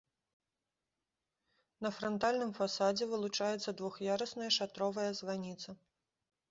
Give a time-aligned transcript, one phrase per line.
[1.87, 5.69] На франтальным фасадзе вылучаецца двух'ярусная шатровая званіца.